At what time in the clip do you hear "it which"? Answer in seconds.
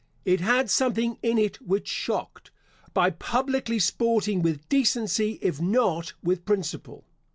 1.37-1.87